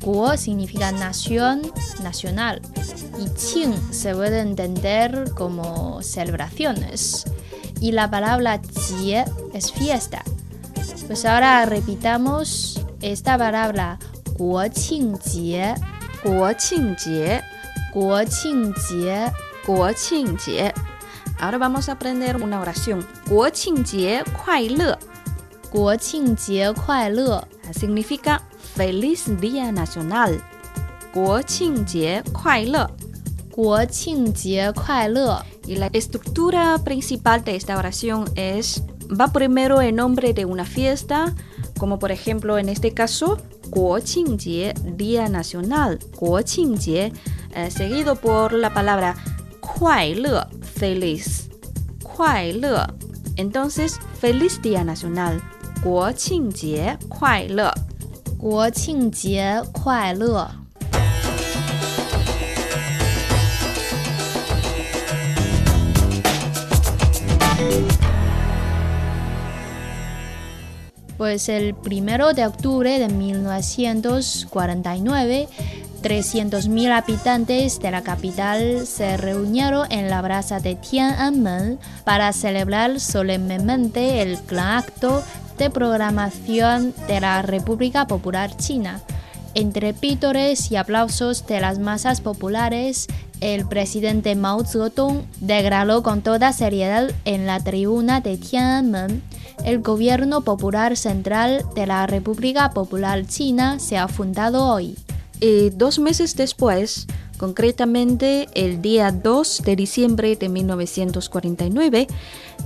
[0.00, 1.62] Guo significa nación,
[2.02, 2.60] nacional.
[3.18, 7.24] Y Qing se puede entender como celebraciones.
[7.80, 10.22] Y la palabra Jie es fiesta.
[11.06, 13.98] Pues ahora repitamos esta palabra
[14.38, 15.74] Guoqingjie.
[16.24, 17.42] Guoqingjie.
[17.92, 19.32] Guoqingjie.
[19.66, 20.72] Guoqingjie.
[21.39, 23.05] Ahora vamos a aprender una oración.
[23.27, 24.97] 国庆节快乐.
[25.69, 28.39] 国庆节快乐， significa
[28.75, 30.39] Feliz Día Nacional.
[31.13, 32.89] 国庆节快乐.
[33.49, 35.43] 国庆节快乐。
[35.67, 41.33] Y la estructura principal de esta oración es, va primero en nombre de una fiesta,
[41.77, 43.37] como por ejemplo en este caso,
[43.69, 47.13] 国庆节, Día Nacional, 国庆节,
[47.53, 49.15] eh, seguido por la palabra
[49.65, 50.47] 快乐,
[50.79, 51.49] feliz,
[52.03, 52.87] 快乐.
[53.35, 55.39] Entonces, feliz Día Nacional,
[55.83, 57.71] 国庆节快乐.
[58.37, 60.49] 国庆节快乐！
[71.17, 75.47] Pues el primero de octubre de 1949,
[76.02, 84.22] 300.000 habitantes de la capital se reunieron en la plaza de Tiananmen para celebrar solemnemente
[84.22, 85.22] el gran acto
[85.58, 89.00] de programación de la República Popular China.
[89.54, 93.06] Entre pítores y aplausos de las masas populares,
[93.40, 99.22] el presidente Mao Zedong declaró con toda seriedad en la tribuna de Tiananmen
[99.64, 104.96] el gobierno popular central de la República Popular China se ha fundado hoy.
[105.39, 112.07] Y dos meses después, concretamente el día 2 de diciembre de 1949,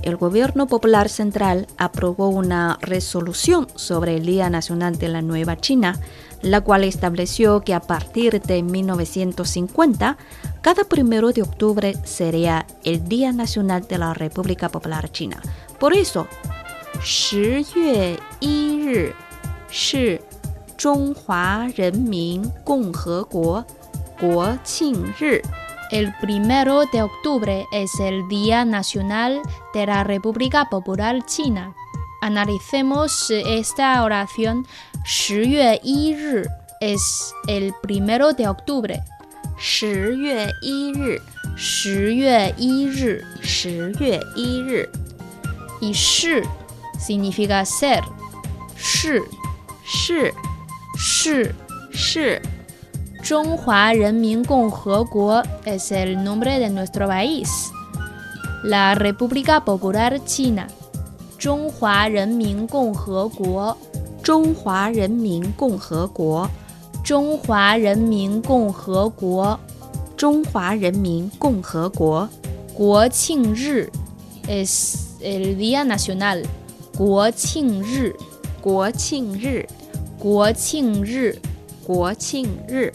[0.02, 5.98] el Gobierno Popular Central aprobó una resolución sobre el Día Nacional de la Nueva China,
[6.42, 10.18] la cual estableció que a partir de 1950,
[10.60, 15.40] cada primero de octubre sería el Día Nacional de la República Popular China.
[15.78, 16.26] Por eso,
[17.02, 19.14] 十月一日
[19.70, 20.20] 是
[20.80, 23.64] 中华人民共和国
[24.18, 25.42] 国庆日。
[25.90, 29.40] El primero de octubre es el Día Nacional
[29.72, 31.74] de la República Popular China.
[32.20, 34.64] Analicemos esta oración.
[35.04, 36.48] 十月一日
[36.80, 39.00] es el primero de octubre.
[39.56, 41.20] 十月一日，
[41.56, 44.90] 十月一日十月一日，
[45.80, 46.44] y 是
[46.98, 48.02] significa ser.
[48.74, 49.22] 是
[49.84, 50.34] 是
[51.01, 51.41] Shi.
[51.91, 52.37] Shi.
[53.23, 57.71] Chonghua Renmin Guo es el nombre de nuestro país.
[58.61, 60.67] La República Popular China.
[61.39, 63.75] Chonghua Renmin Guo.
[64.21, 66.47] Chonghua Renmin Guo.
[67.03, 69.59] Chonghua Renmin Guo.
[70.17, 72.29] Chonghua Renmin Guo.
[72.77, 73.89] Guoqing Ri
[74.47, 76.43] es el día nacional.
[76.95, 78.13] Guoqing Ri.
[78.61, 79.80] Guoqing Ri
[80.20, 81.32] 庆日，国庆日。
[81.84, 82.92] 国庆日。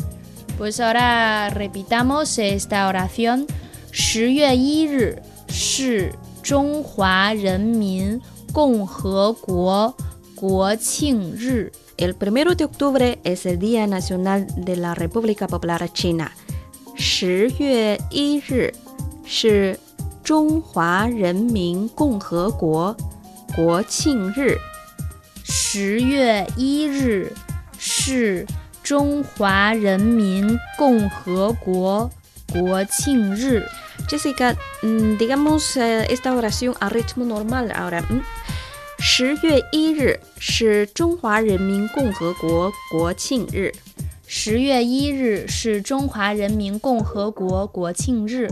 [0.58, 3.48] Pues ahora repitamos esta oración.
[3.92, 8.22] 十月一日是中华人民
[8.54, 9.96] 共和国
[10.36, 11.72] 国庆日。
[11.98, 16.32] El primero de octubre es el Día Nacional de la República Popular China.
[16.96, 18.74] 十月一日
[19.26, 19.80] 是
[20.24, 22.96] 中华人民共和国
[23.56, 24.58] 国庆日。
[25.49, 27.33] 十月一日
[27.79, 28.45] 是
[28.83, 32.11] 中华人民共和国
[32.53, 33.63] 国庆日。
[34.09, 35.77] 这是一个嗯，digamos
[36.09, 38.03] esta oración a ritmo normal ahora。
[38.99, 43.73] 十月一日是中华人民共和国国庆日。
[44.27, 48.49] 十月一日是中华人民共和国国庆日。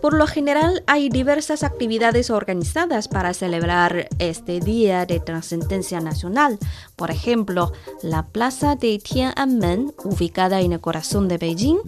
[0.00, 6.58] Por lo general hay diversas actividades organizadas para celebrar este Día de Trascendencia Nacional.
[6.94, 7.72] Por ejemplo,
[8.02, 11.78] la Plaza de Tiananmen, ubicada en el corazón de Beijing,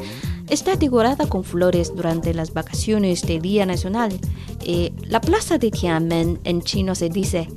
[0.48, 4.18] está decorada con flores durante las vacaciones de Día Nacional.
[4.64, 7.48] Eh, la Plaza de Tiananmen en chino se dice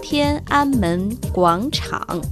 [0.00, 2.22] Tiananmen Guangchang.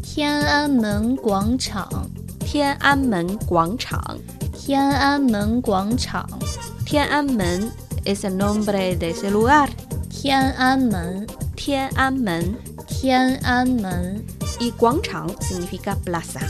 [0.00, 2.10] Tiananmen Guangchang.
[2.50, 4.22] Tiananmen Guangchang.
[4.64, 6.77] Tiananmen Guangchang.
[6.88, 7.70] Tiananmen
[8.06, 9.68] es el nombre de ese lugar.
[10.08, 11.26] Tiananmen.
[11.54, 12.58] Tiananmen.
[12.86, 14.26] Tiananmen.
[14.58, 16.40] Y Guangchang significa plaza.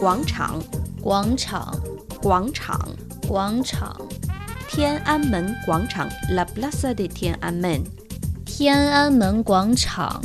[0.00, 0.64] Guangchang.
[1.00, 1.80] Guangchang.
[2.20, 2.96] Guangchang.
[3.28, 4.08] Guangchang.
[4.74, 7.84] Tiananmen Guangchang, la plaza de Tiananmen.
[8.44, 10.20] Tiananmen Guangchang.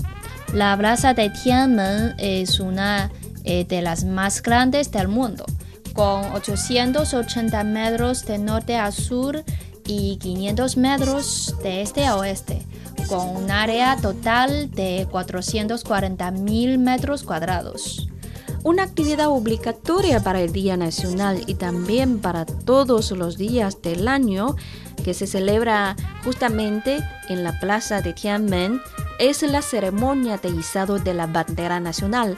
[0.53, 3.11] La plaza de Tiananmen es una
[3.43, 5.45] eh, de las más grandes del mundo
[5.95, 9.43] con 880 metros de norte a sur
[9.87, 12.61] y 500 metros de este a oeste,
[13.07, 18.09] con un área total de 440.000 metros cuadrados.
[18.63, 24.55] Una actividad obligatoria para el Día Nacional y también para todos los días del año
[25.03, 26.97] que se celebra justamente
[27.29, 28.81] en la plaza de Tiananmen
[29.19, 32.37] es la ceremonia de izado de la bandera nacional.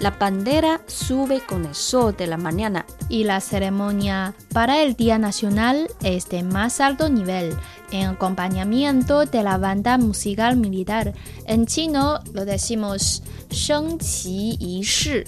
[0.00, 5.18] La bandera sube con el sol de la mañana y la ceremonia para el Día
[5.18, 7.56] Nacional es de más alto nivel,
[7.90, 11.14] en acompañamiento de la banda musical militar.
[11.46, 15.24] En chino lo decimos Sheng Qi Yi Shi.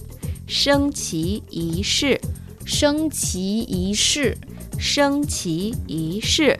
[0.47, 2.19] Sheng Qi Yi Shi.
[2.65, 4.35] Sheng Qi Yi Shi.
[4.79, 6.53] Sheng Qi Yi Shi.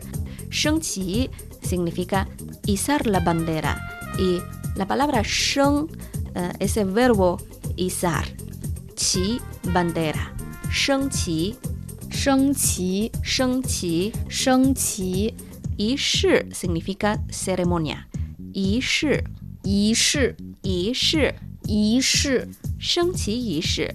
[0.49, 1.29] Sheng Qi
[1.61, 2.27] significa
[2.65, 3.79] izar la bandera
[4.17, 4.39] y
[4.75, 5.85] la palabra Sheng
[6.35, 7.37] uh, es el verbo
[7.77, 8.25] izar.
[8.95, 9.39] Qi,
[9.73, 10.31] bandera.
[10.69, 11.55] Sheng Qi.
[12.09, 13.11] Sheng Qi.
[13.23, 14.11] Sheng Qi.
[14.29, 15.33] Sheng Qi.
[15.77, 18.05] Yi shi significa ceremonia.
[18.53, 19.17] Yi shi.
[19.63, 20.35] Yi shi.
[20.63, 21.31] Yi shi.
[21.67, 22.37] Yi shi.
[22.79, 23.87] Sheng Qi Yi shi.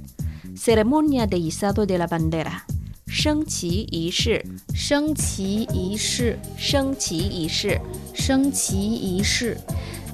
[0.54, 2.64] Ceremonia de izado de la bandera.
[3.06, 4.40] Sheng Qi Yi shi.
[4.74, 6.34] Sheng Qi Yi shi.
[6.58, 7.78] Sheng Qi Yi shi.
[8.14, 9.54] Sheng Qi Yi shi.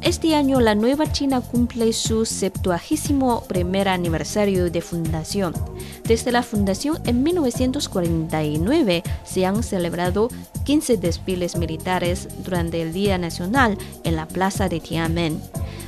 [0.02, 5.54] Este año la Nueva China cumple su 71 primer aniversario de fundación.
[6.02, 10.28] Desde la fundación en 1949 se han celebrado
[10.64, 15.40] 15 desfiles militares durante el Día Nacional en la Plaza de Tiananmen.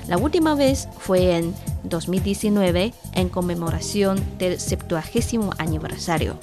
[0.07, 1.53] La última vez fue en
[1.83, 5.03] 2019 en conmemoración del 70
[5.59, 6.39] aniversario.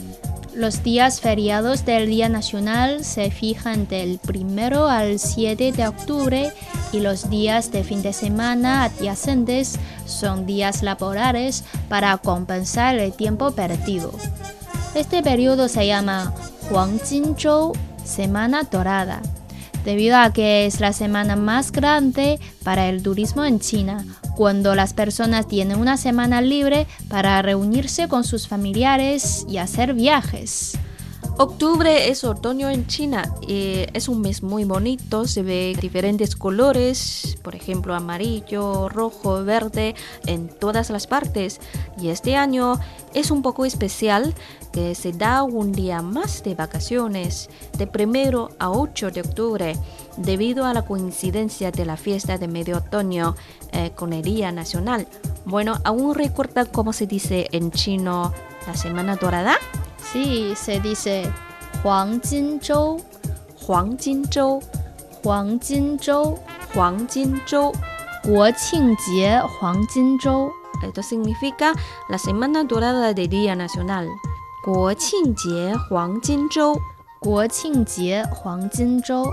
[0.53, 6.51] Los días feriados del Día Nacional se fijan del 1 al 7 de octubre
[6.91, 13.51] y los días de fin de semana adyacentes son días laborales para compensar el tiempo
[13.51, 14.11] perdido.
[14.93, 16.33] Este periodo se llama
[16.69, 17.71] Huangjinzhou,
[18.03, 19.21] Semana Dorada,
[19.83, 24.05] debido a que es la semana más grande para el turismo en China,
[24.35, 30.77] cuando las personas tienen una semana libre para reunirse con sus familiares y hacer viajes.
[31.37, 37.37] Octubre es otoño en China y es un mes muy bonito, se ve diferentes colores,
[37.41, 39.95] por ejemplo amarillo, rojo, verde,
[40.27, 41.59] en todas las partes.
[41.99, 42.79] Y este año
[43.13, 44.35] es un poco especial
[44.71, 49.75] que se da un día más de vacaciones, de primero a 8 de octubre,
[50.17, 53.35] debido a la coincidencia de la fiesta de medio otoño
[53.71, 55.07] eh, con el Día Nacional.
[55.45, 58.31] Bueno, ¿aún recuerda cómo se dice en chino
[58.67, 59.57] la Semana Dorada?
[60.11, 61.23] Sí, se dice
[61.83, 62.99] Huangjinzhou,
[63.65, 64.61] Huangjinzhou,
[65.23, 66.39] Huangjinzhou,
[66.73, 67.73] Huangjinzhou.
[68.23, 70.51] 国庆节黄金周。
[70.83, 71.73] Esto significa
[72.07, 74.05] la Semana Dorada del Día Nacional.
[74.63, 76.79] 国庆节黄金周。
[77.19, 79.25] 国庆节黄金周。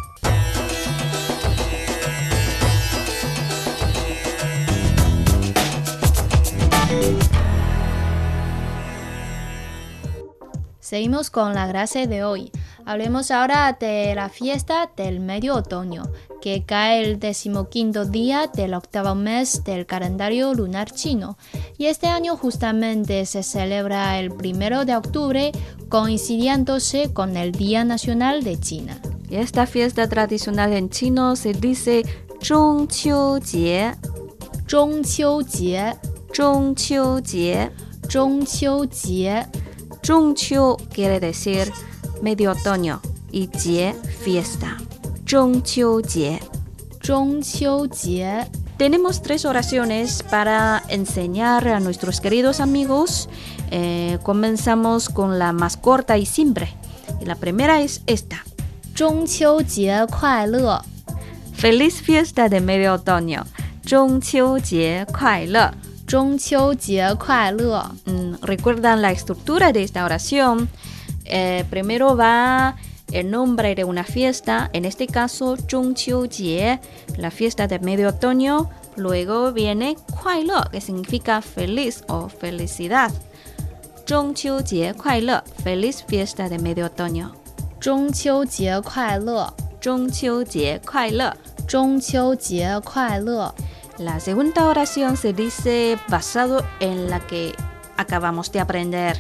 [10.88, 12.50] Seguimos con la clase de hoy.
[12.86, 16.04] Hablemos ahora de la fiesta del medio otoño,
[16.40, 21.36] que cae el decimoquinto día del octavo mes del calendario lunar chino.
[21.76, 25.52] Y este año justamente se celebra el primero de octubre,
[25.90, 28.98] coincidiéndose con el Día Nacional de China.
[29.28, 32.02] Y esta fiesta tradicional en chino se dice
[32.42, 33.92] Zhongqiujie.
[34.66, 35.98] Zhongqiujie,
[36.32, 37.70] Zhongqiujie.
[38.08, 39.38] Zhongqiujie.
[39.44, 39.67] Zhongqiu
[40.02, 41.72] Zhongqiu quiere decir
[42.22, 44.76] medio otoño y jie fiesta.
[45.26, 46.40] Zhongqiu jie.
[47.04, 48.46] Zhongqiu jie.
[48.78, 53.28] Tenemos tres oraciones para enseñar a nuestros queridos amigos.
[53.70, 56.72] Eh, comenzamos con la más corta y simple.
[57.20, 58.44] Y la primera es esta.
[58.96, 60.62] Zhongqiu jie kuai le.
[61.54, 63.44] Feliz fiesta de medio otoño.
[63.84, 65.87] Zhongqiu jie kuai le.
[68.40, 70.70] Recuerdan la estructura de esta oración.
[71.26, 72.76] Eh, primero va
[73.12, 75.56] el nombre de una fiesta, en este caso
[76.30, 76.80] Jie,
[77.18, 78.70] la fiesta de medio otoño.
[78.96, 83.12] Luego viene Kuai Le, que significa feliz o felicidad.
[84.06, 87.34] Jie Kuai Le, feliz fiesta de medio otoño.
[87.80, 89.44] Jie Kuai Le,
[89.80, 91.32] Jie Kuai Le,
[91.68, 93.77] Jie Kuai Le.
[93.97, 97.55] La segunda oración se dice basado en la que
[97.97, 99.19] acabamos de aprender.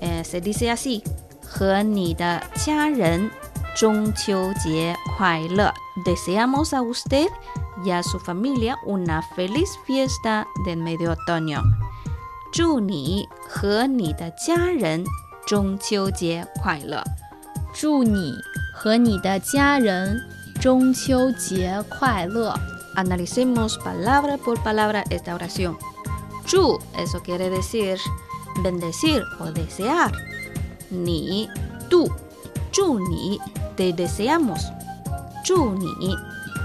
[0.00, 1.02] Eh, se dice así:
[1.42, 3.30] 和你的家人
[3.76, 5.72] Jie Kuai Le.
[6.04, 7.28] Deseamos a usted
[7.84, 11.62] y a su familia una feliz fiesta del medio otoño.
[12.52, 15.04] 祝你和你的家人
[15.46, 17.02] 中秋节快乐。
[17.72, 18.34] 祝你
[18.74, 20.20] 和你的家人
[20.60, 22.54] 中秋节快乐。
[22.95, 25.77] Analicemos palabra por palabra esta oración.
[26.45, 27.99] Chu, eso quiere decir
[28.63, 30.11] bendecir o desear.
[30.91, 31.49] Ni,
[31.89, 32.07] tú.
[32.71, 33.39] Chu ni,
[33.75, 34.71] te deseamos.
[35.43, 36.15] Chu ni,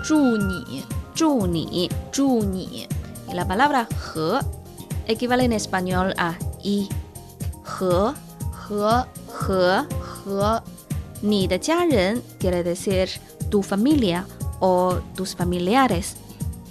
[0.05, 2.87] chu ni, chu ni, chu ni.
[3.29, 6.89] Y la palabra he equivale en español a y.
[7.81, 8.13] He,
[8.69, 9.05] he,
[9.49, 9.87] he,
[10.27, 10.81] he.
[11.23, 13.11] Ni de 家人 quiere decir
[13.51, 14.27] tu familia
[14.61, 16.17] o tus familiares.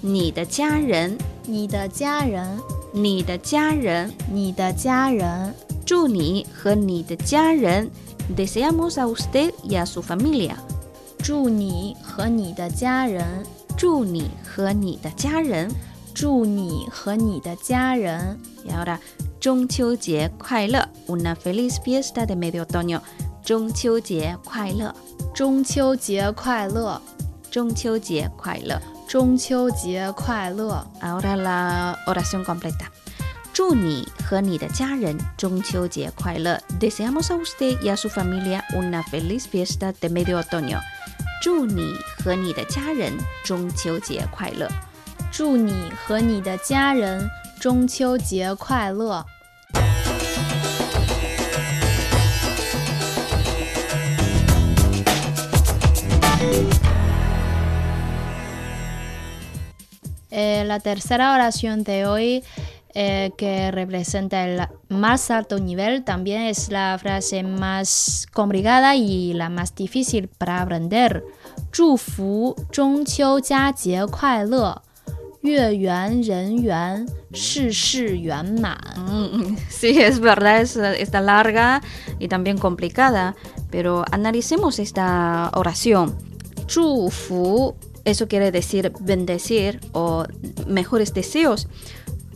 [0.03, 1.17] Ni de 家人
[1.47, 2.59] 你的家人，
[2.93, 7.91] 你的家人，你的家人，祝你和你的家人
[8.37, 10.57] deseamos a usted y a su familia。
[11.19, 13.25] 祝你和你的家人，
[13.77, 15.71] 祝你和你的家人。
[16.15, 18.39] 祝你和你的家人。
[18.65, 18.99] Y ahora
[19.41, 23.01] 中秋节快乐，una feliz fiesta de medio otoño。
[23.45, 24.95] 中秋节快乐，
[25.35, 27.03] 中秋节快乐，
[27.51, 28.81] 中秋节快乐。
[29.10, 30.86] 中秋节快乐。
[31.02, 32.86] Ahora la oración completa.
[33.52, 36.62] 祝你和你的家人中秋节快乐。
[36.80, 40.80] Deseamos a usted y a su familia una feliz fiesta de medio otoño.
[41.42, 43.12] 祝你和你的家人
[43.44, 44.70] 中秋节快乐。
[45.32, 47.28] 祝你和你的家人
[47.60, 49.26] 中秋节快乐。
[60.31, 62.45] Eh, la tercera oración de hoy,
[62.97, 69.49] eh, que representa el más alto nivel, también es la frase más complicada y la
[69.49, 71.23] más difícil para aprender.
[71.71, 74.83] 祝福中秋佳节快乐，
[75.43, 78.77] 月圆人圆，事事圆满。
[78.97, 81.81] Mm, sí, es verdad, es, está larga
[82.19, 83.35] y también complicada,
[83.71, 86.17] pero analicemos esta oración.
[86.67, 87.75] 祝福
[88.09, 90.25] eso quiere decir bendecir o
[90.67, 91.67] mejores deseos.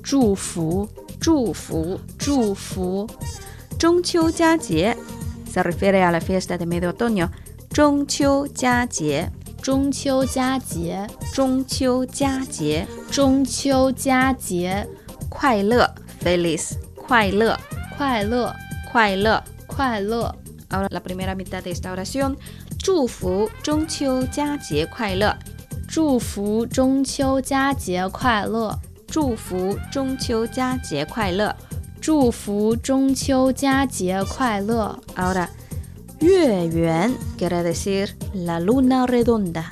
[0.02, 0.88] 祝福，
[1.20, 3.06] 祝福，祝福，
[3.78, 4.96] 中秋佳节
[5.52, 7.30] se refiere a la fiesta de medio otoño.
[7.70, 9.30] 中秋佳节，
[9.60, 14.86] 中秋佳节，中秋佳节，中秋佳节，
[15.28, 17.58] 快乐，feliz，快乐，
[17.96, 18.54] 快乐，
[18.90, 19.42] 快乐。
[19.68, 20.34] 快乐。
[20.70, 22.34] Ahora la primera mitad de esta oración.
[22.78, 25.36] 祝福中秋佳节快乐，
[25.93, 28.75] 祝福中秋佳节快乐，
[29.05, 31.55] 祝福中秋佳节快乐。
[32.01, 34.99] 祝福中秋佳节快乐。
[35.15, 35.49] Ahora,
[36.19, 39.65] 月圆 quiere decir la luna redonda.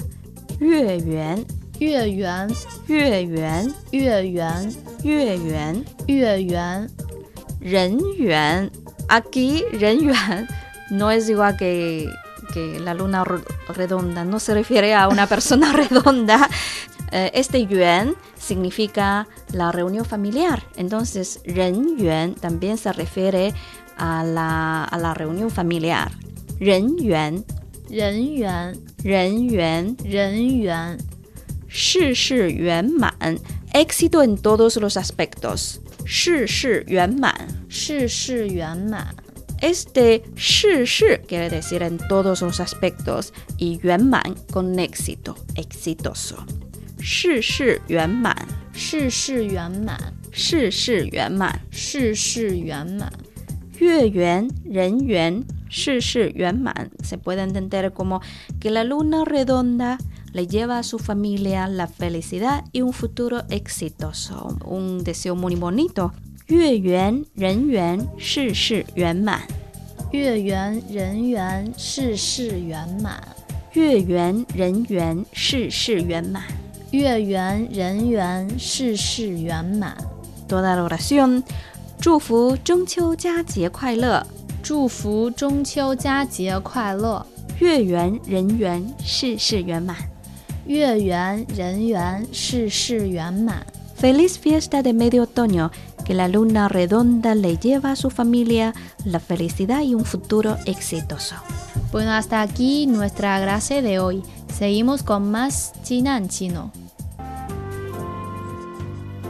[0.59, 1.43] 月圆，
[1.79, 2.47] 月圆，
[2.85, 6.87] 月圆，月圆，月圆，月圆。
[7.59, 8.69] 人圆。
[9.07, 10.47] Aquí 人圆
[10.91, 12.07] no es igual que
[12.53, 13.23] que la luna
[13.69, 16.49] redonda no se refiere a una persona redonda.
[17.11, 20.63] Eh, este yuan significa la reunión familiar.
[20.75, 23.53] Entonces, ren yuan también se refiere
[23.97, 26.11] a la, a la reunión familiar.
[26.59, 27.43] Ren yuan.
[27.89, 28.79] Ren yuan.
[29.03, 29.97] Ren yuan.
[30.03, 30.97] Ren yuan.
[31.67, 33.39] Shi shi yuan man.
[33.73, 35.81] Éxito en todos los aspectos.
[36.05, 37.65] Shi shi yuan man.
[37.69, 39.15] Shi shi yuan man.
[39.61, 40.69] Este shi
[41.27, 46.43] quiere decir en todos los aspectos y yuan man con éxito, exitoso.
[46.99, 48.47] Shi shi yuan man.
[48.73, 50.19] Shi shi yuan man.
[50.31, 51.61] Shi shi yuan man.
[51.69, 53.13] Shi shi yuan man.
[53.79, 56.91] Yue yuan, ren yuan, shi shi yuan man.
[57.03, 58.21] Se puede entender como
[58.59, 59.99] que la luna redonda
[60.33, 64.57] le lleva a su familia la felicidad y un futuro exitoso.
[64.65, 66.13] Un deseo muy bonito
[66.47, 69.41] 月圆人圆，事事圆满。
[70.11, 73.21] 月圆人圆，事事圆满。
[73.73, 76.43] 月圆人圆，事事圆满。
[76.91, 79.95] 月圆人圆，事事圆满。
[80.49, 81.43] Toda la oración，
[81.99, 84.25] 祝福中秋佳节快乐，
[84.61, 87.25] 祝福中秋佳节快乐，
[87.59, 89.95] 月圆人圆，事事圆满。
[90.65, 93.65] 月圆人圆，事事圆满。
[94.01, 95.69] Feliz fiesta de medio otoño,
[96.03, 98.73] que la luna redonda le lleva a su familia
[99.05, 101.35] la felicidad y un futuro exitoso.
[101.91, 104.23] Bueno, hasta aquí nuestra clase de hoy.
[104.53, 106.71] Seguimos con más China en chino.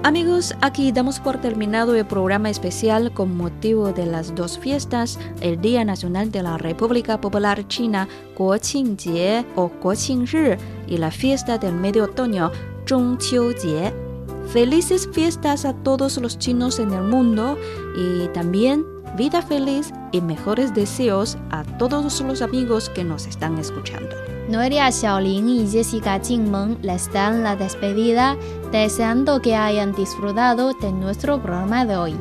[0.04, 5.62] Amigos, aquí damos por terminado el programa especial con motivo de las dos fiestas, el
[5.62, 10.58] Día Nacional de la República Popular China, Guoqingjie o Guoqingri,
[10.88, 12.52] y la fiesta del medio otoño,
[12.88, 14.11] Zhongqiujie.
[14.51, 17.59] Felices fiestas a todos los chinos en el mundo
[17.97, 18.85] y también
[19.17, 24.15] vida feliz y mejores deseos a todos los amigos que nos están escuchando.
[24.49, 28.37] Noelia Xiaolin y Jessica Jingmeng les dan la despedida,
[28.71, 32.17] deseando que hayan disfrutado de nuestro programa de hoy.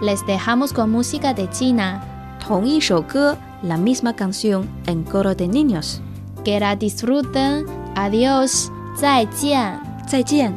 [0.00, 2.02] Les dejamos con música de China.
[2.40, 6.00] 同一首歌, la misma canción en coro de niños.
[6.44, 7.66] Que la disfruten.
[7.96, 8.70] Adiós.
[8.94, 10.54] 再见.再见.